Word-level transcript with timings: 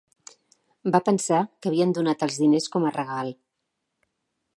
Va 0.95 1.01
pensar 1.09 1.41
que 1.51 1.69
havien 1.71 1.93
donat 1.97 2.25
els 2.29 2.39
diners 2.45 2.67
com 2.77 2.87
a 2.87 2.93
regal. 2.99 3.31